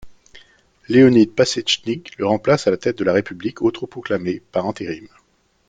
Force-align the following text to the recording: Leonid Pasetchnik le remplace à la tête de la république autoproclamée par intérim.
Leonid 0.89 1.27
Pasetchnik 1.35 2.17
le 2.17 2.25
remplace 2.25 2.65
à 2.65 2.71
la 2.71 2.77
tête 2.77 2.97
de 2.97 3.03
la 3.03 3.13
république 3.13 3.61
autoproclamée 3.61 4.41
par 4.51 4.65
intérim. 4.65 5.07